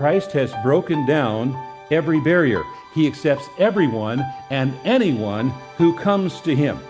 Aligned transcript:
Christ 0.00 0.32
has 0.32 0.50
broken 0.62 1.04
down 1.04 1.54
every 1.90 2.22
barrier. 2.22 2.62
He 2.94 3.06
accepts 3.06 3.46
everyone 3.58 4.24
and 4.48 4.72
anyone 4.82 5.50
who 5.76 5.94
comes 5.98 6.40
to 6.40 6.56
him. 6.56 6.80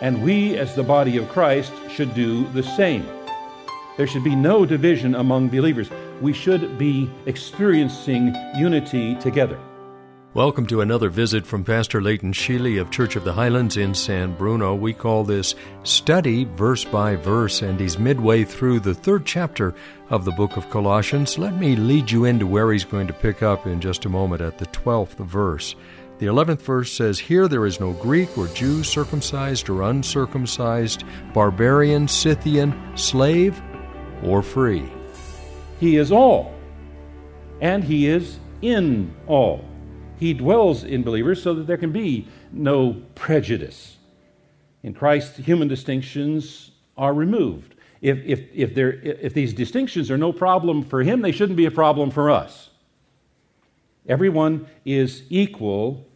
And 0.00 0.22
we, 0.22 0.56
as 0.56 0.74
the 0.74 0.82
body 0.82 1.18
of 1.18 1.28
Christ, 1.28 1.74
should 1.90 2.14
do 2.14 2.46
the 2.52 2.62
same. 2.62 3.06
There 3.98 4.06
should 4.06 4.24
be 4.24 4.34
no 4.34 4.64
division 4.64 5.14
among 5.14 5.50
believers. 5.50 5.90
We 6.22 6.32
should 6.32 6.78
be 6.78 7.10
experiencing 7.26 8.34
unity 8.56 9.16
together. 9.16 9.60
Welcome 10.32 10.68
to 10.68 10.80
another 10.80 11.10
visit 11.10 11.44
from 11.44 11.64
Pastor 11.64 12.00
Leighton 12.00 12.32
Sheely 12.32 12.80
of 12.80 12.92
Church 12.92 13.16
of 13.16 13.24
the 13.24 13.32
Highlands 13.32 13.76
in 13.76 13.92
San 13.92 14.36
Bruno. 14.36 14.76
We 14.76 14.92
call 14.92 15.24
this 15.24 15.56
Study 15.82 16.44
Verse 16.44 16.84
by 16.84 17.16
Verse, 17.16 17.62
and 17.62 17.80
he's 17.80 17.98
midway 17.98 18.44
through 18.44 18.78
the 18.78 18.94
third 18.94 19.26
chapter 19.26 19.74
of 20.08 20.24
the 20.24 20.30
book 20.30 20.56
of 20.56 20.70
Colossians. 20.70 21.36
Let 21.36 21.56
me 21.56 21.74
lead 21.74 22.12
you 22.12 22.26
into 22.26 22.46
where 22.46 22.70
he's 22.70 22.84
going 22.84 23.08
to 23.08 23.12
pick 23.12 23.42
up 23.42 23.66
in 23.66 23.80
just 23.80 24.04
a 24.04 24.08
moment 24.08 24.40
at 24.40 24.56
the 24.56 24.66
12th 24.66 25.16
verse. 25.26 25.74
The 26.20 26.26
11th 26.26 26.62
verse 26.62 26.92
says, 26.92 27.18
Here 27.18 27.48
there 27.48 27.66
is 27.66 27.80
no 27.80 27.94
Greek 27.94 28.38
or 28.38 28.46
Jew, 28.46 28.84
circumcised 28.84 29.68
or 29.68 29.82
uncircumcised, 29.82 31.02
barbarian, 31.34 32.06
Scythian, 32.06 32.96
slave, 32.96 33.60
or 34.22 34.44
free. 34.44 34.88
He 35.80 35.96
is 35.96 36.12
all, 36.12 36.54
and 37.60 37.82
He 37.82 38.06
is 38.06 38.38
in 38.62 39.12
all. 39.26 39.69
He 40.20 40.34
dwells 40.34 40.84
in 40.84 41.02
believers 41.02 41.42
so 41.42 41.54
that 41.54 41.66
there 41.66 41.78
can 41.78 41.92
be 41.92 42.28
no 42.52 43.02
prejudice. 43.14 43.96
In 44.82 44.92
Christ, 44.92 45.38
human 45.38 45.66
distinctions 45.66 46.72
are 46.96 47.14
removed. 47.14 47.74
If, 48.02 48.18
if, 48.26 48.40
if, 48.54 48.74
there, 48.74 48.92
if 48.92 49.32
these 49.32 49.54
distinctions 49.54 50.10
are 50.10 50.18
no 50.18 50.30
problem 50.30 50.84
for 50.84 51.02
Him, 51.02 51.22
they 51.22 51.32
shouldn't 51.32 51.56
be 51.56 51.64
a 51.64 51.70
problem 51.70 52.10
for 52.10 52.30
us. 52.30 52.68
Everyone 54.06 54.66
is 54.84 55.22
equal 55.30 56.06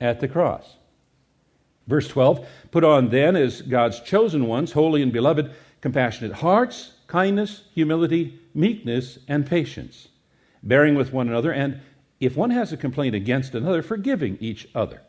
at 0.00 0.20
the 0.20 0.28
cross. 0.28 0.76
Verse 1.86 2.08
12 2.08 2.46
Put 2.70 2.82
on 2.82 3.10
then 3.10 3.36
as 3.36 3.60
God's 3.60 4.00
chosen 4.00 4.46
ones, 4.46 4.72
holy 4.72 5.02
and 5.02 5.12
beloved, 5.12 5.52
compassionate 5.82 6.32
hearts, 6.32 6.94
kindness, 7.08 7.64
humility, 7.74 8.40
meekness, 8.54 9.18
and 9.28 9.46
patience, 9.46 10.08
bearing 10.62 10.94
with 10.94 11.12
one 11.12 11.28
another, 11.28 11.52
and 11.52 11.80
if 12.20 12.36
one 12.36 12.50
has 12.50 12.72
a 12.72 12.76
complaint 12.76 13.14
against 13.14 13.54
another, 13.54 13.82
forgiving 13.82 14.38
each 14.40 14.68
other. 14.74 15.00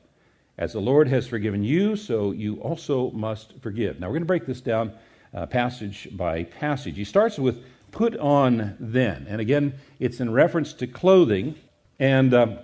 As 0.57 0.73
the 0.73 0.79
Lord 0.79 1.07
has 1.09 1.27
forgiven 1.27 1.63
you, 1.63 1.95
so 1.95 2.31
you 2.31 2.55
also 2.61 3.11
must 3.11 3.53
forgive. 3.61 3.99
Now 3.99 4.07
we're 4.07 4.13
going 4.13 4.21
to 4.21 4.27
break 4.27 4.45
this 4.45 4.61
down 4.61 4.93
uh, 5.33 5.45
passage 5.45 6.07
by 6.13 6.43
passage. 6.43 6.95
He 6.95 7.03
starts 7.03 7.37
with 7.37 7.63
put 7.91 8.17
on 8.17 8.75
then. 8.79 9.25
And 9.29 9.41
again, 9.41 9.73
it's 9.99 10.19
in 10.19 10.31
reference 10.31 10.73
to 10.73 10.87
clothing, 10.87 11.55
and 11.99 12.33
um, 12.33 12.59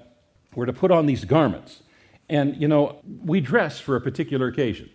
we're 0.56 0.66
to 0.66 0.74
put 0.74 0.92
on 0.92 1.06
these 1.06 1.26
garments. 1.26 1.84
And, 2.30 2.62
you 2.62 2.68
know, 2.68 3.00
we 3.26 3.42
dress 3.42 3.80
for 3.80 3.96
a 3.96 4.02
particular 4.02 4.48
occasion. 4.48 4.90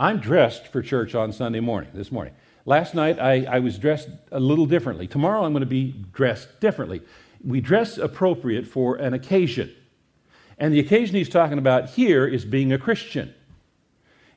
I'm 0.00 0.18
dressed 0.18 0.68
for 0.68 0.82
church 0.82 1.14
on 1.14 1.32
Sunday 1.32 1.60
morning, 1.60 1.90
this 1.94 2.10
morning. 2.10 2.34
Last 2.64 2.94
night 2.94 3.18
I, 3.18 3.44
I 3.44 3.58
was 3.58 3.78
dressed 3.78 4.08
a 4.30 4.40
little 4.40 4.66
differently. 4.66 5.06
Tomorrow 5.06 5.44
I'm 5.44 5.52
going 5.52 5.60
to 5.60 5.66
be 5.66 5.94
dressed 6.12 6.60
differently 6.60 7.02
we 7.44 7.60
dress 7.60 7.98
appropriate 7.98 8.66
for 8.66 8.96
an 8.96 9.14
occasion. 9.14 9.74
And 10.58 10.72
the 10.72 10.80
occasion 10.80 11.16
he's 11.16 11.28
talking 11.28 11.58
about 11.58 11.90
here 11.90 12.26
is 12.26 12.44
being 12.44 12.72
a 12.72 12.78
Christian. 12.78 13.34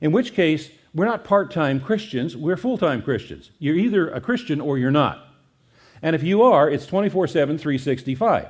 In 0.02 0.12
which 0.12 0.34
case, 0.34 0.70
we're 0.94 1.06
not 1.06 1.24
part 1.24 1.52
time 1.52 1.80
Christians, 1.80 2.36
we're 2.38 2.58
full 2.58 2.78
time 2.78 3.02
Christians. 3.02 3.52
You're 3.60 3.76
either 3.76 4.10
a 4.10 4.22
Christian 4.22 4.62
or 4.62 4.78
you're 4.78 4.92
not. 4.92 5.28
And 6.02 6.16
if 6.16 6.24
you 6.24 6.44
are, 6.44 6.70
it's 6.70 6.86
24 6.86 7.28
7, 7.28 7.58
365. 7.58 8.48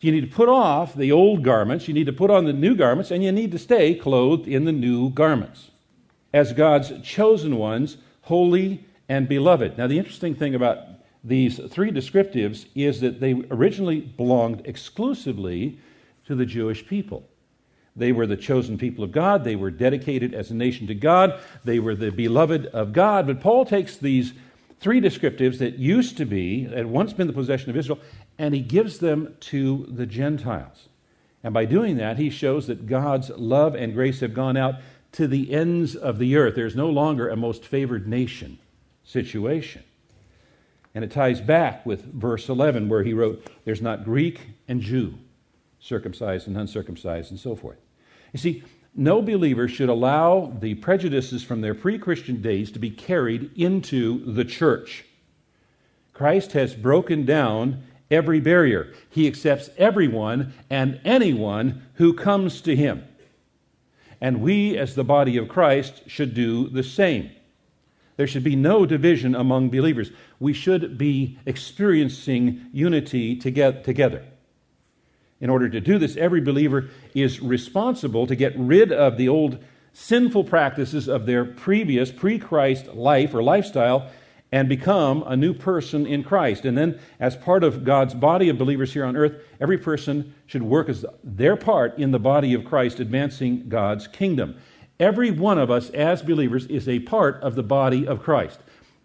You 0.00 0.12
need 0.12 0.20
to 0.20 0.36
put 0.36 0.48
off 0.48 0.94
the 0.94 1.12
old 1.12 1.42
garments, 1.42 1.88
you 1.88 1.94
need 1.94 2.06
to 2.06 2.12
put 2.12 2.30
on 2.30 2.44
the 2.44 2.52
new 2.52 2.74
garments, 2.74 3.10
and 3.10 3.24
you 3.24 3.32
need 3.32 3.52
to 3.52 3.58
stay 3.58 3.94
clothed 3.94 4.46
in 4.46 4.64
the 4.64 4.72
new 4.72 5.10
garments 5.10 5.70
as 6.32 6.52
God's 6.52 6.92
chosen 7.02 7.56
ones, 7.56 7.96
holy 8.22 8.84
and 9.08 9.28
beloved. 9.28 9.78
Now, 9.78 9.86
the 9.86 9.98
interesting 9.98 10.34
thing 10.34 10.54
about 10.54 10.78
these 11.24 11.58
three 11.70 11.90
descriptives 11.90 12.66
is 12.74 13.00
that 13.00 13.18
they 13.18 13.32
originally 13.50 14.00
belonged 14.00 14.62
exclusively 14.66 15.78
to 16.26 16.34
the 16.34 16.44
Jewish 16.44 16.86
people. 16.86 17.26
They 17.96 18.12
were 18.12 18.26
the 18.26 18.36
chosen 18.36 18.76
people 18.76 19.04
of 19.04 19.12
God. 19.12 19.44
They 19.44 19.56
were 19.56 19.70
dedicated 19.70 20.34
as 20.34 20.50
a 20.50 20.54
nation 20.54 20.86
to 20.88 20.94
God. 20.94 21.40
They 21.64 21.78
were 21.78 21.94
the 21.94 22.10
beloved 22.10 22.66
of 22.66 22.92
God. 22.92 23.26
But 23.26 23.40
Paul 23.40 23.64
takes 23.64 23.96
these 23.96 24.34
three 24.80 25.00
descriptives 25.00 25.58
that 25.58 25.78
used 25.78 26.16
to 26.18 26.24
be, 26.24 26.64
had 26.64 26.86
once 26.86 27.12
been 27.12 27.28
the 27.28 27.32
possession 27.32 27.70
of 27.70 27.76
Israel, 27.76 28.00
and 28.36 28.52
he 28.52 28.60
gives 28.60 28.98
them 28.98 29.34
to 29.40 29.86
the 29.88 30.06
Gentiles. 30.06 30.88
And 31.42 31.54
by 31.54 31.64
doing 31.66 31.96
that, 31.98 32.18
he 32.18 32.30
shows 32.30 32.66
that 32.66 32.86
God's 32.86 33.30
love 33.30 33.74
and 33.74 33.94
grace 33.94 34.20
have 34.20 34.34
gone 34.34 34.56
out 34.56 34.74
to 35.12 35.28
the 35.28 35.52
ends 35.52 35.94
of 35.94 36.18
the 36.18 36.36
earth. 36.36 36.56
There's 36.56 36.74
no 36.74 36.90
longer 36.90 37.28
a 37.28 37.36
most 37.36 37.64
favored 37.64 38.08
nation 38.08 38.58
situation. 39.04 39.84
And 40.94 41.04
it 41.04 41.10
ties 41.10 41.40
back 41.40 41.84
with 41.84 42.04
verse 42.12 42.48
11, 42.48 42.88
where 42.88 43.02
he 43.02 43.14
wrote, 43.14 43.44
There's 43.64 43.82
not 43.82 44.04
Greek 44.04 44.40
and 44.68 44.80
Jew, 44.80 45.14
circumcised 45.80 46.46
and 46.46 46.56
uncircumcised, 46.56 47.30
and 47.30 47.40
so 47.40 47.56
forth. 47.56 47.78
You 48.32 48.38
see, 48.38 48.62
no 48.94 49.20
believer 49.20 49.66
should 49.66 49.88
allow 49.88 50.52
the 50.60 50.74
prejudices 50.76 51.42
from 51.42 51.60
their 51.60 51.74
pre 51.74 51.98
Christian 51.98 52.40
days 52.40 52.70
to 52.72 52.78
be 52.78 52.90
carried 52.90 53.50
into 53.56 54.32
the 54.32 54.44
church. 54.44 55.04
Christ 56.12 56.52
has 56.52 56.74
broken 56.74 57.26
down 57.26 57.82
every 58.08 58.38
barrier. 58.38 58.92
He 59.10 59.26
accepts 59.26 59.70
everyone 59.76 60.54
and 60.70 61.00
anyone 61.04 61.82
who 61.94 62.14
comes 62.14 62.60
to 62.62 62.76
him. 62.76 63.04
And 64.20 64.40
we, 64.40 64.78
as 64.78 64.94
the 64.94 65.04
body 65.04 65.36
of 65.36 65.48
Christ, 65.48 66.02
should 66.06 66.34
do 66.34 66.68
the 66.68 66.84
same. 66.84 67.30
There 68.16 68.26
should 68.26 68.44
be 68.44 68.56
no 68.56 68.86
division 68.86 69.34
among 69.34 69.70
believers. 69.70 70.10
We 70.38 70.52
should 70.52 70.96
be 70.96 71.38
experiencing 71.46 72.66
unity 72.72 73.36
together. 73.36 74.24
In 75.40 75.50
order 75.50 75.68
to 75.68 75.80
do 75.80 75.98
this, 75.98 76.16
every 76.16 76.40
believer 76.40 76.90
is 77.14 77.40
responsible 77.40 78.26
to 78.26 78.36
get 78.36 78.56
rid 78.56 78.92
of 78.92 79.16
the 79.16 79.28
old 79.28 79.58
sinful 79.92 80.44
practices 80.44 81.08
of 81.08 81.26
their 81.26 81.44
previous 81.44 82.10
pre 82.10 82.38
Christ 82.38 82.86
life 82.94 83.34
or 83.34 83.42
lifestyle 83.42 84.10
and 84.52 84.68
become 84.68 85.24
a 85.26 85.36
new 85.36 85.52
person 85.52 86.06
in 86.06 86.22
Christ. 86.22 86.64
And 86.64 86.78
then, 86.78 87.00
as 87.18 87.34
part 87.34 87.64
of 87.64 87.82
God's 87.82 88.14
body 88.14 88.48
of 88.48 88.56
believers 88.56 88.92
here 88.92 89.04
on 89.04 89.16
earth, 89.16 89.32
every 89.60 89.78
person 89.78 90.32
should 90.46 90.62
work 90.62 90.88
as 90.88 91.04
their 91.24 91.56
part 91.56 91.98
in 91.98 92.12
the 92.12 92.20
body 92.20 92.54
of 92.54 92.64
Christ, 92.64 93.00
advancing 93.00 93.68
God's 93.68 94.06
kingdom. 94.06 94.56
Every 95.00 95.30
one 95.30 95.58
of 95.58 95.70
us, 95.70 95.90
as 95.90 96.22
believers, 96.22 96.66
is 96.66 96.88
a 96.88 97.00
part 97.00 97.40
of 97.42 97.54
the 97.54 97.62
body 97.62 98.06
of 98.06 98.22
Christ. 98.22 98.60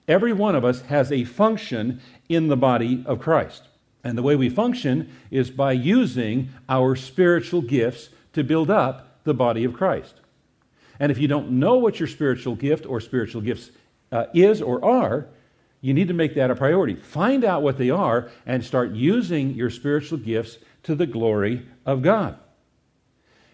Every 0.07 0.33
one 0.33 0.55
of 0.55 0.65
us 0.65 0.81
has 0.81 1.11
a 1.11 1.23
function 1.23 2.01
in 2.27 2.47
the 2.47 2.57
body 2.57 3.03
of 3.05 3.19
Christ. 3.19 3.67
And 4.03 4.17
the 4.17 4.23
way 4.23 4.35
we 4.35 4.49
function 4.49 5.11
is 5.29 5.49
by 5.49 5.73
using 5.73 6.49
our 6.67 6.95
spiritual 6.95 7.61
gifts 7.61 8.09
to 8.33 8.43
build 8.43 8.69
up 8.69 9.23
the 9.23 9.33
body 9.33 9.63
of 9.63 9.73
Christ. 9.73 10.15
And 10.99 11.11
if 11.11 11.17
you 11.17 11.27
don't 11.27 11.51
know 11.51 11.77
what 11.77 11.99
your 11.99 12.07
spiritual 12.07 12.55
gift 12.55 12.85
or 12.85 12.99
spiritual 13.01 13.41
gifts 13.41 13.71
uh, 14.11 14.25
is 14.33 14.61
or 14.61 14.83
are, 14.83 15.27
you 15.81 15.93
need 15.93 16.09
to 16.09 16.13
make 16.13 16.35
that 16.35 16.51
a 16.51 16.55
priority. 16.55 16.95
Find 16.95 17.43
out 17.43 17.61
what 17.61 17.77
they 17.77 17.89
are 17.89 18.29
and 18.45 18.63
start 18.63 18.91
using 18.91 19.51
your 19.51 19.69
spiritual 19.69 20.17
gifts 20.17 20.57
to 20.83 20.95
the 20.95 21.07
glory 21.07 21.65
of 21.85 22.01
God. 22.01 22.37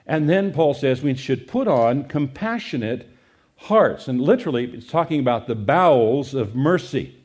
And 0.07 0.29
then 0.29 0.53
Paul 0.53 0.73
says 0.73 1.01
we 1.01 1.15
should 1.15 1.47
put 1.47 1.67
on 1.67 2.03
compassionate 2.05 3.09
hearts. 3.57 4.07
And 4.07 4.21
literally, 4.21 4.65
it's 4.65 4.87
talking 4.87 5.19
about 5.19 5.47
the 5.47 5.55
bowels 5.55 6.33
of 6.33 6.55
mercy. 6.55 7.15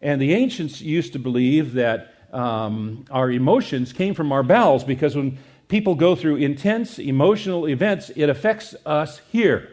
And 0.00 0.20
the 0.20 0.34
ancients 0.34 0.80
used 0.80 1.12
to 1.12 1.18
believe 1.18 1.74
that 1.74 2.14
um, 2.32 3.04
our 3.10 3.30
emotions 3.30 3.92
came 3.92 4.14
from 4.14 4.32
our 4.32 4.42
bowels 4.42 4.82
because 4.84 5.14
when 5.14 5.38
people 5.68 5.94
go 5.94 6.16
through 6.16 6.36
intense 6.36 6.98
emotional 6.98 7.68
events, 7.68 8.10
it 8.16 8.28
affects 8.28 8.74
us 8.84 9.20
here. 9.30 9.68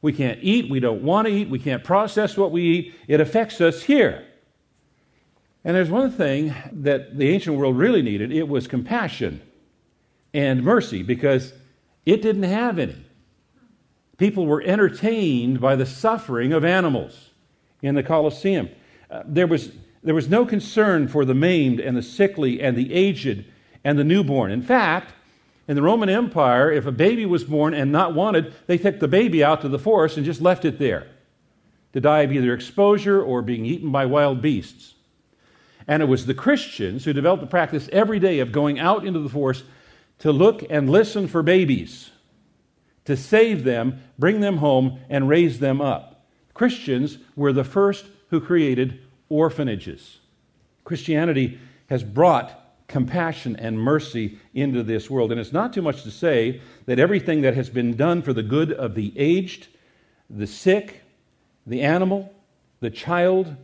We 0.00 0.12
can't 0.12 0.38
eat, 0.40 0.70
we 0.70 0.80
don't 0.80 1.02
want 1.02 1.26
to 1.26 1.34
eat, 1.34 1.50
we 1.50 1.58
can't 1.58 1.82
process 1.82 2.36
what 2.36 2.52
we 2.52 2.62
eat. 2.62 2.94
It 3.08 3.20
affects 3.20 3.60
us 3.60 3.82
here. 3.82 4.24
And 5.64 5.74
there's 5.74 5.90
one 5.90 6.12
thing 6.12 6.54
that 6.72 7.18
the 7.18 7.28
ancient 7.28 7.56
world 7.56 7.76
really 7.76 8.02
needed 8.02 8.32
it 8.32 8.48
was 8.48 8.68
compassion 8.68 9.42
and 10.36 10.62
mercy 10.62 11.02
because 11.02 11.54
it 12.04 12.20
didn't 12.20 12.42
have 12.42 12.78
any. 12.78 13.02
People 14.18 14.44
were 14.44 14.62
entertained 14.62 15.60
by 15.62 15.76
the 15.76 15.86
suffering 15.86 16.52
of 16.52 16.62
animals 16.62 17.30
in 17.80 17.94
the 17.94 18.02
Colosseum. 18.02 18.68
Uh, 19.10 19.22
there, 19.24 19.46
was, 19.46 19.72
there 20.02 20.14
was 20.14 20.28
no 20.28 20.44
concern 20.44 21.08
for 21.08 21.24
the 21.24 21.34
maimed 21.34 21.80
and 21.80 21.96
the 21.96 22.02
sickly 22.02 22.60
and 22.60 22.76
the 22.76 22.92
aged 22.92 23.46
and 23.82 23.98
the 23.98 24.04
newborn. 24.04 24.50
In 24.50 24.62
fact, 24.62 25.14
in 25.68 25.74
the 25.74 25.82
Roman 25.82 26.10
Empire, 26.10 26.70
if 26.70 26.84
a 26.84 26.92
baby 26.92 27.24
was 27.24 27.44
born 27.44 27.72
and 27.72 27.90
not 27.90 28.14
wanted, 28.14 28.52
they 28.66 28.76
took 28.76 29.00
the 29.00 29.08
baby 29.08 29.42
out 29.42 29.62
to 29.62 29.70
the 29.70 29.78
forest 29.78 30.18
and 30.18 30.26
just 30.26 30.42
left 30.42 30.66
it 30.66 30.78
there 30.78 31.06
to 31.94 32.00
die 32.00 32.20
of 32.20 32.32
either 32.32 32.52
exposure 32.52 33.22
or 33.22 33.40
being 33.40 33.64
eaten 33.64 33.90
by 33.90 34.04
wild 34.04 34.42
beasts. 34.42 34.94
And 35.88 36.02
it 36.02 36.06
was 36.06 36.26
the 36.26 36.34
Christians 36.34 37.06
who 37.06 37.14
developed 37.14 37.40
the 37.40 37.48
practice 37.48 37.88
every 37.90 38.18
day 38.18 38.40
of 38.40 38.52
going 38.52 38.78
out 38.78 39.06
into 39.06 39.20
the 39.20 39.30
forest 39.30 39.64
to 40.18 40.32
look 40.32 40.64
and 40.70 40.88
listen 40.88 41.28
for 41.28 41.42
babies, 41.42 42.10
to 43.04 43.16
save 43.16 43.64
them, 43.64 44.00
bring 44.18 44.40
them 44.40 44.58
home, 44.58 45.00
and 45.08 45.28
raise 45.28 45.58
them 45.58 45.80
up. 45.80 46.26
Christians 46.54 47.18
were 47.34 47.52
the 47.52 47.64
first 47.64 48.06
who 48.30 48.40
created 48.40 49.00
orphanages. 49.28 50.18
Christianity 50.84 51.58
has 51.88 52.02
brought 52.02 52.62
compassion 52.88 53.56
and 53.56 53.78
mercy 53.78 54.38
into 54.54 54.82
this 54.82 55.10
world. 55.10 55.32
And 55.32 55.40
it's 55.40 55.52
not 55.52 55.72
too 55.72 55.82
much 55.82 56.02
to 56.04 56.10
say 56.10 56.60
that 56.86 56.98
everything 56.98 57.42
that 57.42 57.54
has 57.54 57.68
been 57.68 57.96
done 57.96 58.22
for 58.22 58.32
the 58.32 58.42
good 58.42 58.72
of 58.72 58.94
the 58.94 59.12
aged, 59.16 59.68
the 60.30 60.46
sick, 60.46 61.02
the 61.66 61.82
animal, 61.82 62.32
the 62.80 62.90
child, 62.90 63.56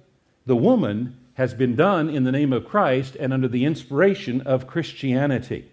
the 0.47 0.57
woman 0.57 1.17
has 1.35 1.55
been 1.55 1.77
done 1.77 2.11
in 2.11 2.25
the 2.25 2.33
name 2.33 2.53
of 2.53 2.67
Christ 2.67 3.17
and 3.17 3.33
under 3.33 3.49
the 3.49 3.65
inspiration 3.65 4.41
of 4.43 4.67
Christianity. 4.67 5.72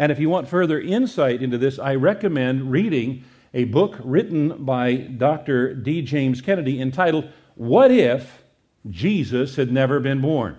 And 0.00 0.10
if 0.10 0.18
you 0.18 0.30
want 0.30 0.48
further 0.48 0.80
insight 0.80 1.42
into 1.42 1.58
this, 1.58 1.78
I 1.78 1.94
recommend 1.94 2.70
reading 2.70 3.22
a 3.52 3.64
book 3.64 3.98
written 4.02 4.64
by 4.64 4.94
Dr. 4.94 5.74
D. 5.74 6.00
James 6.00 6.40
Kennedy 6.40 6.80
entitled, 6.80 7.28
What 7.54 7.90
If 7.90 8.42
Jesus 8.88 9.56
Had 9.56 9.70
Never 9.70 10.00
Been 10.00 10.22
Born? 10.22 10.56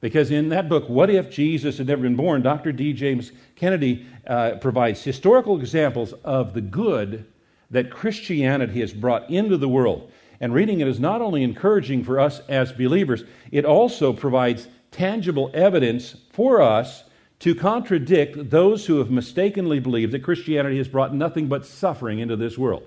Because 0.00 0.32
in 0.32 0.48
that 0.48 0.68
book, 0.68 0.88
What 0.88 1.10
If 1.10 1.30
Jesus 1.30 1.78
Had 1.78 1.86
Never 1.86 2.02
Been 2.02 2.16
Born, 2.16 2.42
Dr. 2.42 2.72
D. 2.72 2.92
James 2.92 3.30
Kennedy 3.54 4.04
uh, 4.26 4.56
provides 4.60 5.00
historical 5.04 5.60
examples 5.60 6.12
of 6.24 6.52
the 6.52 6.60
good 6.60 7.24
that 7.70 7.92
Christianity 7.92 8.80
has 8.80 8.92
brought 8.92 9.30
into 9.30 9.56
the 9.56 9.68
world. 9.68 10.10
And 10.40 10.52
reading 10.52 10.80
it 10.80 10.88
is 10.88 10.98
not 10.98 11.22
only 11.22 11.44
encouraging 11.44 12.02
for 12.02 12.18
us 12.18 12.40
as 12.48 12.72
believers, 12.72 13.22
it 13.52 13.64
also 13.64 14.12
provides 14.12 14.66
tangible 14.90 15.52
evidence 15.54 16.16
for 16.32 16.60
us 16.60 17.04
to 17.40 17.54
contradict 17.54 18.50
those 18.50 18.86
who 18.86 18.98
have 18.98 19.10
mistakenly 19.10 19.78
believed 19.78 20.12
that 20.12 20.22
Christianity 20.22 20.78
has 20.78 20.88
brought 20.88 21.14
nothing 21.14 21.48
but 21.48 21.66
suffering 21.66 22.18
into 22.18 22.36
this 22.36 22.56
world. 22.56 22.86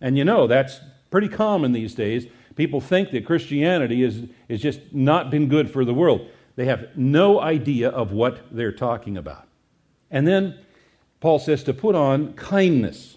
And 0.00 0.18
you 0.18 0.24
know, 0.24 0.46
that's 0.46 0.80
pretty 1.10 1.28
common 1.28 1.72
these 1.72 1.94
days. 1.94 2.26
People 2.56 2.80
think 2.80 3.10
that 3.12 3.24
Christianity 3.24 4.02
is, 4.02 4.22
is 4.48 4.60
just 4.60 4.80
not 4.92 5.30
been 5.30 5.48
good 5.48 5.70
for 5.70 5.84
the 5.84 5.94
world. 5.94 6.28
They 6.56 6.66
have 6.66 6.96
no 6.96 7.40
idea 7.40 7.90
of 7.90 8.12
what 8.12 8.40
they're 8.50 8.72
talking 8.72 9.16
about. 9.16 9.46
And 10.10 10.26
then 10.26 10.58
Paul 11.20 11.38
says 11.38 11.64
to 11.64 11.74
put 11.74 11.94
on 11.94 12.34
kindness. 12.34 13.16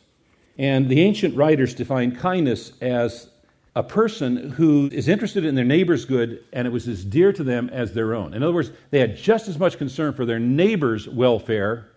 And 0.58 0.90
the 0.90 1.02
ancient 1.02 1.36
writers 1.36 1.76
define 1.76 2.16
kindness 2.16 2.74
as 2.82 3.30
a 3.78 3.84
person 3.84 4.50
who 4.50 4.90
is 4.92 5.08
interested 5.08 5.46
in 5.46 5.54
their 5.54 5.64
neighbor's 5.64 6.04
good 6.04 6.44
and 6.52 6.66
it 6.66 6.72
was 6.72 6.88
as 6.88 7.06
dear 7.06 7.32
to 7.32 7.44
them 7.44 7.70
as 7.70 7.94
their 7.94 8.16
own. 8.16 8.34
In 8.34 8.42
other 8.42 8.52
words, 8.52 8.72
they 8.90 8.98
had 8.98 9.16
just 9.16 9.48
as 9.48 9.60
much 9.60 9.78
concern 9.78 10.16
for 10.16 10.26
their 10.26 10.40
neighbor's 10.40 11.08
welfare 11.08 11.88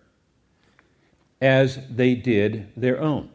as 1.41 1.79
they 1.89 2.13
did 2.13 2.71
their 2.77 3.01
own. 3.01 3.31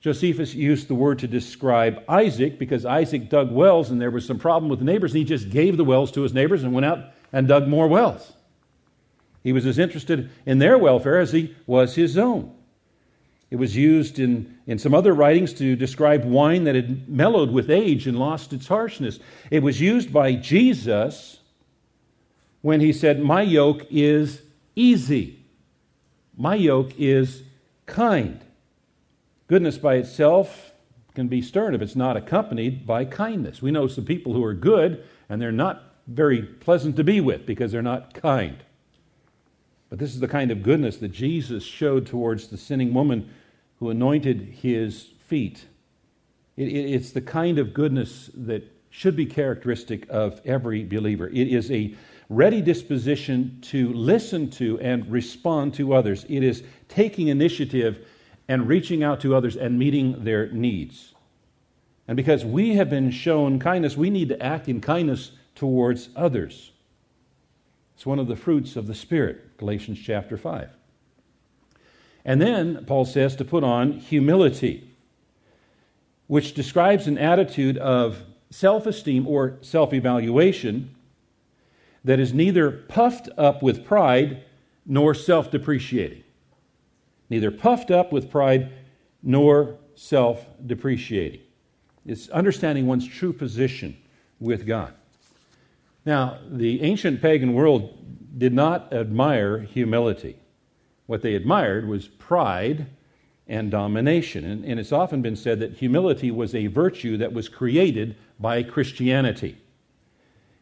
Josephus 0.00 0.54
used 0.54 0.88
the 0.88 0.94
word 0.96 1.20
to 1.20 1.28
describe 1.28 2.02
Isaac 2.08 2.58
because 2.58 2.84
Isaac 2.84 3.28
dug 3.28 3.52
wells 3.52 3.90
and 3.90 4.00
there 4.00 4.10
was 4.10 4.26
some 4.26 4.40
problem 4.40 4.68
with 4.68 4.80
the 4.80 4.84
neighbors, 4.84 5.12
and 5.12 5.18
he 5.18 5.24
just 5.24 5.50
gave 5.50 5.76
the 5.76 5.84
wells 5.84 6.10
to 6.12 6.22
his 6.22 6.34
neighbors 6.34 6.64
and 6.64 6.72
went 6.72 6.86
out 6.86 7.12
and 7.32 7.46
dug 7.46 7.68
more 7.68 7.86
wells. 7.86 8.32
He 9.44 9.52
was 9.52 9.66
as 9.66 9.78
interested 9.78 10.30
in 10.46 10.58
their 10.58 10.76
welfare 10.76 11.20
as 11.20 11.30
he 11.30 11.54
was 11.68 11.94
his 11.94 12.18
own. 12.18 12.52
It 13.50 13.56
was 13.56 13.76
used 13.76 14.18
in, 14.18 14.58
in 14.66 14.78
some 14.78 14.94
other 14.94 15.12
writings 15.12 15.52
to 15.54 15.74
describe 15.74 16.24
wine 16.24 16.64
that 16.64 16.76
had 16.76 17.08
mellowed 17.08 17.50
with 17.50 17.68
age 17.68 18.06
and 18.06 18.18
lost 18.18 18.52
its 18.52 18.68
harshness. 18.68 19.18
It 19.50 19.62
was 19.62 19.80
used 19.80 20.12
by 20.12 20.34
Jesus 20.34 21.40
when 22.62 22.80
he 22.80 22.92
said, 22.92 23.20
My 23.20 23.42
yoke 23.42 23.86
is 23.90 24.42
easy, 24.76 25.44
my 26.36 26.54
yoke 26.54 26.92
is 26.98 27.42
kind. 27.86 28.40
Goodness 29.48 29.78
by 29.78 29.96
itself 29.96 30.72
can 31.14 31.26
be 31.26 31.42
stern 31.42 31.74
if 31.74 31.82
it's 31.82 31.96
not 31.96 32.16
accompanied 32.16 32.86
by 32.86 33.04
kindness. 33.04 33.60
We 33.60 33.72
know 33.72 33.88
some 33.88 34.04
people 34.04 34.32
who 34.32 34.44
are 34.44 34.54
good 34.54 35.04
and 35.28 35.42
they're 35.42 35.50
not 35.50 35.82
very 36.06 36.42
pleasant 36.42 36.94
to 36.96 37.04
be 37.04 37.20
with 37.20 37.46
because 37.46 37.72
they're 37.72 37.82
not 37.82 38.14
kind. 38.14 38.58
But 39.90 39.98
this 39.98 40.14
is 40.14 40.20
the 40.20 40.28
kind 40.28 40.50
of 40.50 40.62
goodness 40.62 40.96
that 40.98 41.08
Jesus 41.10 41.64
showed 41.64 42.06
towards 42.06 42.46
the 42.46 42.56
sinning 42.56 42.94
woman 42.94 43.28
who 43.80 43.90
anointed 43.90 44.40
his 44.40 45.10
feet. 45.26 45.66
It, 46.56 46.68
it, 46.68 46.94
it's 46.94 47.10
the 47.10 47.20
kind 47.20 47.58
of 47.58 47.74
goodness 47.74 48.30
that 48.34 48.62
should 48.90 49.16
be 49.16 49.26
characteristic 49.26 50.06
of 50.08 50.40
every 50.44 50.84
believer. 50.84 51.28
It 51.28 51.48
is 51.48 51.70
a 51.70 51.94
ready 52.28 52.62
disposition 52.62 53.58
to 53.62 53.92
listen 53.92 54.48
to 54.50 54.78
and 54.80 55.10
respond 55.10 55.74
to 55.74 55.92
others. 55.92 56.24
It 56.28 56.44
is 56.44 56.62
taking 56.88 57.28
initiative 57.28 58.06
and 58.48 58.68
reaching 58.68 59.02
out 59.02 59.20
to 59.20 59.34
others 59.34 59.56
and 59.56 59.78
meeting 59.78 60.24
their 60.24 60.50
needs. 60.52 61.14
And 62.06 62.16
because 62.16 62.44
we 62.44 62.74
have 62.74 62.90
been 62.90 63.10
shown 63.10 63.58
kindness, 63.58 63.96
we 63.96 64.10
need 64.10 64.28
to 64.28 64.42
act 64.42 64.68
in 64.68 64.80
kindness 64.80 65.32
towards 65.54 66.10
others. 66.16 66.72
It's 68.00 68.06
one 68.06 68.18
of 68.18 68.28
the 68.28 68.34
fruits 68.36 68.76
of 68.76 68.86
the 68.86 68.94
Spirit, 68.94 69.58
Galatians 69.58 69.98
chapter 70.02 70.38
5. 70.38 70.70
And 72.24 72.40
then 72.40 72.86
Paul 72.86 73.04
says 73.04 73.36
to 73.36 73.44
put 73.44 73.62
on 73.62 73.92
humility, 73.92 74.90
which 76.26 76.54
describes 76.54 77.06
an 77.06 77.18
attitude 77.18 77.76
of 77.76 78.22
self 78.48 78.86
esteem 78.86 79.26
or 79.26 79.58
self 79.60 79.92
evaluation 79.92 80.94
that 82.02 82.18
is 82.18 82.32
neither 82.32 82.70
puffed 82.70 83.28
up 83.36 83.62
with 83.62 83.84
pride 83.84 84.44
nor 84.86 85.12
self 85.12 85.50
depreciating 85.50 86.24
neither 87.28 87.50
puffed 87.50 87.90
up 87.90 88.12
with 88.12 88.30
pride 88.30 88.72
nor 89.22 89.76
self 89.94 90.46
depreciating. 90.66 91.42
It's 92.06 92.30
understanding 92.30 92.86
one's 92.86 93.06
true 93.06 93.34
position 93.34 93.98
with 94.38 94.66
God. 94.66 94.94
Now, 96.04 96.38
the 96.48 96.82
ancient 96.82 97.20
pagan 97.20 97.54
world 97.54 97.96
did 98.38 98.52
not 98.52 98.92
admire 98.92 99.58
humility. 99.58 100.36
What 101.06 101.22
they 101.22 101.34
admired 101.34 101.88
was 101.88 102.08
pride 102.08 102.86
and 103.46 103.70
domination. 103.70 104.44
And, 104.44 104.64
and, 104.64 104.78
it's 104.78 104.92
often 104.92 105.22
been 105.22 105.36
said 105.36 105.58
that 105.60 105.72
humility 105.72 106.30
was 106.30 106.54
a 106.54 106.68
virtue 106.68 107.16
that 107.16 107.32
was 107.32 107.48
created 107.48 108.16
by 108.38 108.62
Christianity. 108.62 109.58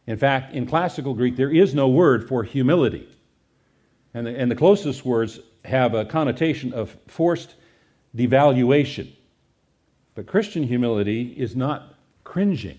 In 0.06 0.16
fact, 0.16 0.54
in 0.54 0.66
classical 0.66 1.12
Greek, 1.12 1.36
there 1.36 1.50
is 1.50 1.74
no 1.74 1.86
word 1.86 2.26
for 2.26 2.42
humility. 2.42 3.06
And 4.14 4.26
the, 4.26 4.30
and 4.30 4.50
the 4.50 4.56
closest 4.56 5.04
words 5.04 5.38
have 5.66 5.92
a 5.92 6.06
connotation 6.06 6.72
of 6.72 6.96
forced 7.06 7.54
devaluation. 8.16 9.12
But 10.14 10.26
Christian 10.26 10.62
humility 10.62 11.34
is 11.36 11.54
not 11.54 11.94
cringing. 12.24 12.78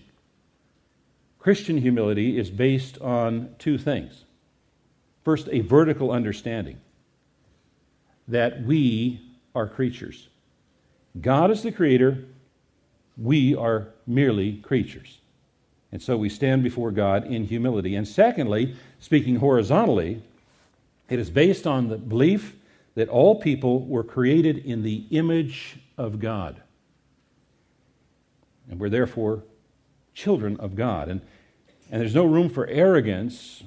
Christian 1.40 1.78
humility 1.78 2.38
is 2.38 2.50
based 2.50 3.00
on 3.00 3.54
two 3.58 3.78
things. 3.78 4.24
First, 5.24 5.48
a 5.50 5.60
vertical 5.60 6.10
understanding 6.10 6.78
that 8.28 8.62
we 8.62 9.20
are 9.54 9.66
creatures. 9.66 10.28
God 11.20 11.50
is 11.50 11.62
the 11.62 11.72
creator, 11.72 12.24
we 13.16 13.56
are 13.56 13.88
merely 14.06 14.58
creatures. 14.58 15.18
And 15.92 16.00
so 16.00 16.16
we 16.16 16.28
stand 16.28 16.62
before 16.62 16.90
God 16.90 17.26
in 17.26 17.46
humility. 17.46 17.96
And 17.96 18.06
secondly, 18.06 18.76
speaking 19.00 19.36
horizontally, 19.36 20.22
it 21.08 21.18
is 21.18 21.30
based 21.30 21.66
on 21.66 21.88
the 21.88 21.96
belief 21.96 22.54
that 22.94 23.08
all 23.08 23.40
people 23.40 23.86
were 23.86 24.04
created 24.04 24.58
in 24.58 24.82
the 24.82 25.06
image 25.10 25.78
of 25.96 26.20
God. 26.20 26.62
And 28.70 28.78
we're 28.78 28.90
therefore 28.90 29.42
children 30.14 30.56
of 30.58 30.74
God. 30.74 31.08
And, 31.08 31.20
and 31.90 32.00
there's 32.00 32.14
no 32.14 32.24
room 32.24 32.48
for 32.48 32.66
arrogance 32.66 33.62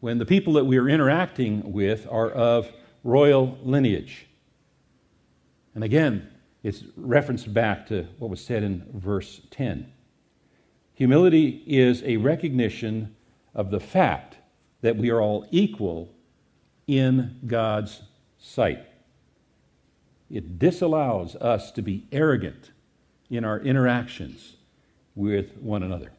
when 0.00 0.18
the 0.18 0.26
people 0.26 0.54
that 0.54 0.64
we 0.64 0.78
are 0.78 0.88
interacting 0.88 1.72
with 1.72 2.06
are 2.10 2.30
of 2.30 2.70
royal 3.04 3.58
lineage. 3.62 4.26
And 5.74 5.84
again, 5.84 6.28
it's 6.62 6.84
referenced 6.96 7.52
back 7.52 7.86
to 7.88 8.06
what 8.18 8.30
was 8.30 8.44
said 8.44 8.62
in 8.62 8.86
verse 8.92 9.40
10. 9.50 9.90
Humility 10.94 11.62
is 11.66 12.02
a 12.02 12.16
recognition 12.18 13.14
of 13.54 13.70
the 13.70 13.80
fact 13.80 14.36
that 14.82 14.96
we 14.96 15.10
are 15.10 15.20
all 15.20 15.46
equal 15.50 16.12
in 16.86 17.38
God's 17.46 18.02
sight. 18.38 18.84
It 20.30 20.58
disallows 20.58 21.36
us 21.36 21.70
to 21.72 21.82
be 21.82 22.06
arrogant 22.12 22.72
in 23.30 23.44
our 23.44 23.60
interactions 23.60 24.56
with 25.20 25.56
one 25.58 25.82
another. 25.82 26.10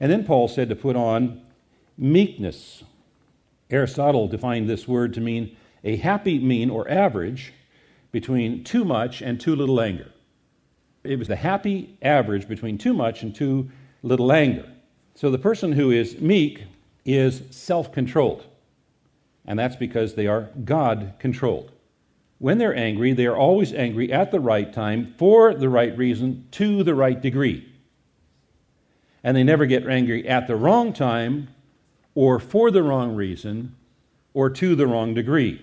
And 0.00 0.10
then 0.10 0.24
Paul 0.24 0.48
said 0.48 0.68
to 0.68 0.76
put 0.76 0.96
on 0.96 1.42
meekness. 1.98 2.84
Aristotle 3.70 4.28
defined 4.28 4.70
this 4.70 4.86
word 4.86 5.12
to 5.14 5.20
mean 5.20 5.56
a 5.84 5.96
happy 5.96 6.38
mean 6.38 6.70
or 6.70 6.88
average 6.88 7.52
between 8.12 8.64
too 8.64 8.84
much 8.84 9.20
and 9.20 9.40
too 9.40 9.54
little 9.54 9.80
anger. 9.80 10.10
It 11.04 11.18
was 11.18 11.28
the 11.28 11.36
happy 11.36 11.96
average 12.00 12.48
between 12.48 12.78
too 12.78 12.94
much 12.94 13.22
and 13.22 13.34
too 13.34 13.70
little 14.02 14.32
anger. 14.32 14.68
So 15.14 15.30
the 15.30 15.38
person 15.38 15.72
who 15.72 15.90
is 15.90 16.20
meek 16.20 16.64
is 17.04 17.42
self 17.50 17.92
controlled, 17.92 18.44
and 19.46 19.58
that's 19.58 19.76
because 19.76 20.14
they 20.14 20.26
are 20.26 20.48
God 20.64 21.14
controlled. 21.18 21.72
When 22.38 22.58
they're 22.58 22.76
angry, 22.76 23.12
they 23.12 23.26
are 23.26 23.36
always 23.36 23.74
angry 23.74 24.12
at 24.12 24.30
the 24.30 24.38
right 24.38 24.72
time, 24.72 25.14
for 25.18 25.54
the 25.54 25.68
right 25.68 25.96
reason, 25.98 26.46
to 26.52 26.84
the 26.84 26.94
right 26.94 27.20
degree. 27.20 27.67
And 29.28 29.36
they 29.36 29.44
never 29.44 29.66
get 29.66 29.86
angry 29.86 30.26
at 30.26 30.46
the 30.46 30.56
wrong 30.56 30.94
time, 30.94 31.48
or 32.14 32.40
for 32.40 32.70
the 32.70 32.82
wrong 32.82 33.14
reason, 33.14 33.76
or 34.32 34.48
to 34.48 34.74
the 34.74 34.86
wrong 34.86 35.12
degree. 35.12 35.60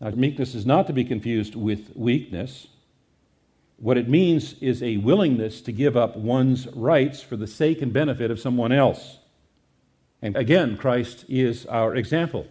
Now, 0.00 0.10
meekness 0.10 0.56
is 0.56 0.66
not 0.66 0.88
to 0.88 0.92
be 0.92 1.04
confused 1.04 1.54
with 1.54 1.94
weakness. 1.94 2.66
What 3.76 3.96
it 3.96 4.08
means 4.08 4.54
is 4.54 4.82
a 4.82 4.96
willingness 4.96 5.60
to 5.60 5.70
give 5.70 5.96
up 5.96 6.16
one's 6.16 6.66
rights 6.66 7.22
for 7.22 7.36
the 7.36 7.46
sake 7.46 7.80
and 7.80 7.92
benefit 7.92 8.32
of 8.32 8.40
someone 8.40 8.72
else. 8.72 9.18
And 10.20 10.34
again, 10.34 10.76
Christ 10.76 11.26
is 11.28 11.66
our 11.66 11.94
example. 11.94 12.44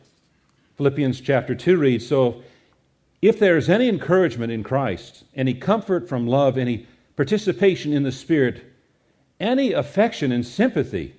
Philippians 0.77 1.19
chapter 1.19 1.53
2 1.53 1.75
reads 1.75 2.07
So, 2.07 2.43
if 3.21 3.39
there 3.39 3.57
is 3.57 3.69
any 3.69 3.89
encouragement 3.89 4.53
in 4.53 4.63
Christ, 4.63 5.25
any 5.35 5.53
comfort 5.53 6.07
from 6.07 6.27
love, 6.27 6.57
any 6.57 6.87
participation 7.17 7.91
in 7.91 8.03
the 8.03 8.11
Spirit, 8.13 8.69
any 9.43 9.73
affection 9.73 10.31
and 10.31 10.45
sympathy, 10.45 11.13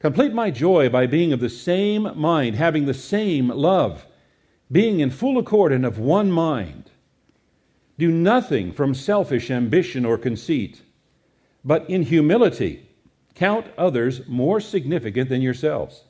complete 0.00 0.32
my 0.32 0.50
joy 0.50 0.88
by 0.88 1.06
being 1.06 1.32
of 1.32 1.40
the 1.40 1.48
same 1.48 2.10
mind, 2.18 2.56
having 2.56 2.86
the 2.86 2.94
same 2.94 3.48
love, 3.48 4.06
being 4.72 5.00
in 5.00 5.10
full 5.10 5.38
accord 5.38 5.70
and 5.70 5.84
of 5.84 5.98
one 5.98 6.32
mind. 6.32 6.90
Do 7.98 8.10
nothing 8.10 8.72
from 8.72 8.94
selfish 8.94 9.50
ambition 9.50 10.04
or 10.06 10.16
conceit, 10.16 10.82
but 11.62 11.88
in 11.88 12.02
humility 12.02 12.88
count 13.34 13.66
others 13.76 14.26
more 14.26 14.60
significant 14.60 15.28
than 15.28 15.42
yourselves. 15.42 16.04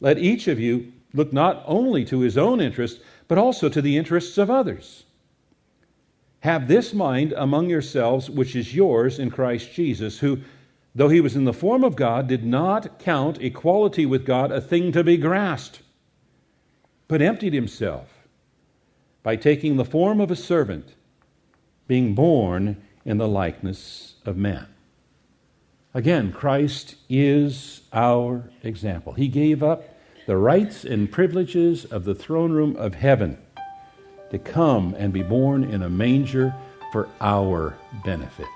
Let 0.00 0.18
each 0.18 0.48
of 0.48 0.58
you 0.58 0.92
look 1.12 1.32
not 1.32 1.62
only 1.66 2.04
to 2.06 2.20
his 2.20 2.38
own 2.38 2.60
interest, 2.60 3.00
but 3.28 3.38
also 3.38 3.68
to 3.68 3.82
the 3.82 3.96
interests 3.96 4.38
of 4.38 4.50
others. 4.50 5.04
Have 6.40 6.68
this 6.68 6.94
mind 6.94 7.32
among 7.36 7.68
yourselves, 7.68 8.30
which 8.30 8.54
is 8.54 8.74
yours 8.74 9.18
in 9.18 9.30
Christ 9.30 9.72
Jesus, 9.72 10.18
who, 10.20 10.38
though 10.94 11.08
he 11.08 11.20
was 11.20 11.34
in 11.34 11.44
the 11.44 11.52
form 11.52 11.82
of 11.82 11.96
God, 11.96 12.28
did 12.28 12.44
not 12.44 12.98
count 12.98 13.42
equality 13.42 14.06
with 14.06 14.24
God 14.24 14.52
a 14.52 14.60
thing 14.60 14.92
to 14.92 15.02
be 15.02 15.16
grasped, 15.16 15.82
but 17.08 17.22
emptied 17.22 17.54
himself 17.54 18.08
by 19.22 19.34
taking 19.34 19.76
the 19.76 19.84
form 19.84 20.20
of 20.20 20.30
a 20.30 20.36
servant, 20.36 20.94
being 21.88 22.14
born 22.14 22.76
in 23.04 23.18
the 23.18 23.28
likeness 23.28 24.14
of 24.24 24.36
man. 24.36 24.66
Again, 25.94 26.32
Christ 26.32 26.94
is 27.08 27.80
our 27.92 28.48
example. 28.62 29.14
He 29.14 29.26
gave 29.26 29.62
up 29.62 29.96
the 30.26 30.36
rights 30.36 30.84
and 30.84 31.10
privileges 31.10 31.84
of 31.86 32.04
the 32.04 32.14
throne 32.14 32.52
room 32.52 32.76
of 32.76 32.94
heaven 32.94 33.38
to 34.30 34.38
come 34.38 34.94
and 34.98 35.12
be 35.12 35.22
born 35.22 35.64
in 35.64 35.82
a 35.82 35.90
manger 35.90 36.54
for 36.92 37.08
our 37.20 37.76
benefit. 38.04 38.46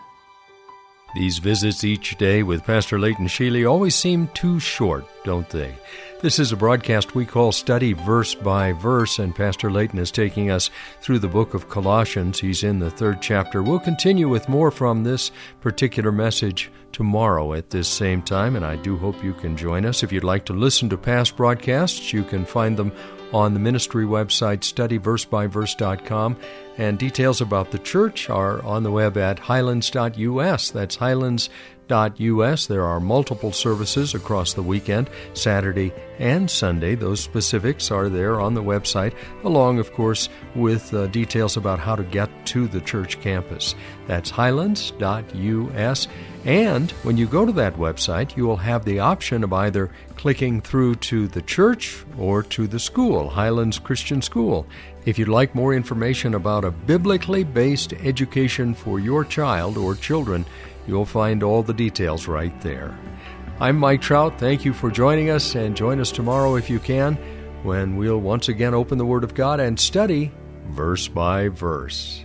These 1.14 1.38
visits 1.38 1.85
each 1.85 2.17
day 2.17 2.43
with 2.43 2.64
Pastor 2.64 2.99
Leighton 2.99 3.26
Sheely 3.26 3.69
always 3.69 3.95
seem 3.95 4.29
too 4.29 4.59
short, 4.59 5.05
don't 5.25 5.49
they? 5.50 5.75
This 6.23 6.38
is 6.38 6.52
a 6.52 6.57
broadcast 6.57 7.14
we 7.14 7.26
call 7.26 7.52
Study 7.52 7.93
Verse 7.93 8.35
by 8.35 8.73
Verse, 8.73 9.19
and 9.19 9.35
Pastor 9.35 9.71
Leighton 9.71 9.99
is 9.99 10.11
taking 10.11 10.50
us 10.50 10.71
through 11.02 11.19
the 11.19 11.29
book 11.29 11.52
of 11.52 11.69
Colossians. 11.69 12.41
He's 12.41 12.62
in 12.62 12.79
the 12.79 12.91
third 12.91 13.21
chapter. 13.21 13.62
We'll 13.62 13.79
continue 13.79 14.29
with 14.29 14.49
more 14.49 14.71
from 14.71 15.05
this 15.05 15.33
particular 15.61 16.12
message 16.12 16.71
tomorrow 16.93 17.52
at 17.52 17.69
this 17.71 17.88
same 17.88 18.23
time, 18.23 18.57
and 18.57 18.64
I 18.64 18.76
do 18.76 18.97
hope 18.97 19.23
you 19.23 19.35
can 19.35 19.55
join 19.55 19.85
us. 19.85 20.02
If 20.02 20.12
you'd 20.12 20.25
like 20.25 20.47
to 20.47 20.55
listen 20.55 20.88
to 20.91 20.97
past 20.97 21.37
broadcasts, 21.37 22.12
you 22.12 22.23
can 22.23 22.47
find 22.47 22.76
them 22.76 22.93
on 23.32 23.54
the 23.54 23.60
ministry 23.60 24.04
website 24.04 24.60
studyversebyverse.com 24.60 26.36
and 26.79 26.99
details 26.99 27.41
about 27.41 27.71
the 27.71 27.79
church 27.79 28.31
are 28.31 28.62
on 28.62 28.83
the 28.83 28.91
web 28.91 29.17
at 29.17 29.38
highlands.us 29.38 30.71
that's 30.71 30.97
highlands.us. 30.97 32.67
There 32.67 32.85
are 32.85 33.00
multiple 33.00 33.52
services 33.52 34.14
across 34.14 34.55
the 34.55 34.62
weekend, 34.62 35.11
Saturday 35.35 35.93
and 36.19 36.50
Sunday. 36.50 36.95
Those 36.95 37.21
specifics 37.21 37.91
are 37.91 38.09
there 38.09 38.41
on 38.41 38.55
the 38.55 38.62
website, 38.62 39.14
along, 39.45 39.79
of 39.79 39.93
course, 39.93 40.29
with 40.55 40.95
uh, 40.95 41.09
details 41.09 41.57
about 41.57 41.79
how 41.79 41.97
to 41.97 42.05
get 42.05 42.31
to 42.47 42.69
the 42.69 42.81
church 42.81 43.21
campus. 43.21 43.75
That's 44.07 44.31
highlands.us. 44.31 46.09
And 46.45 46.91
when 47.02 47.17
you 47.17 47.26
go 47.26 47.47
to 47.47 47.52
that 47.52 47.76
website, 47.76 48.37
you 48.37 48.47
will 48.47 48.57
have 48.57 48.85
the 48.85 48.99
option 48.99 49.45
of 49.45 49.52
either 49.52 49.91
clicking 50.17 50.61
through 50.61 50.97
to 50.97 51.29
the 51.29 51.43
church 51.43 52.05
or 52.19 52.43
to 52.45 52.67
the 52.67 52.81
school, 52.81 53.29
Highlands 53.29 53.79
Christian 53.79 54.23
School. 54.23 54.67
If 55.04 55.18
you'd 55.18 55.28
like 55.28 55.54
more 55.54 55.75
information 55.75 56.35
about 56.35 56.64
a 56.64 56.71
biblically 56.71 57.44
based 57.44 57.92
education 57.92 58.75
for 58.75 59.00
your 59.00 59.25
child 59.25 59.76
or 59.76 59.94
children, 59.94 60.47
You'll 60.87 61.06
find 61.06 61.42
all 61.42 61.62
the 61.62 61.75
details 61.75 62.26
right 62.26 62.59
there. 62.61 62.97
I'm 63.61 63.78
Mike 63.78 64.00
Trout. 64.00 64.38
Thank 64.38 64.64
you 64.64 64.73
for 64.73 64.90
joining 64.90 65.30
us, 65.30 65.54
and 65.54 65.76
join 65.76 66.00
us 66.00 66.11
tomorrow 66.11 66.56
if 66.56 66.68
you 66.68 66.80
can 66.80 67.14
when 67.62 67.97
we'll 67.97 68.21
once 68.21 68.49
again 68.49 68.75
open 68.75 68.99
the 68.99 69.06
Word 69.06 69.23
of 69.23 69.35
God 69.35 69.61
and 69.61 69.78
study 69.78 70.32
verse 70.66 71.06
by 71.06 71.49
verse. 71.49 72.25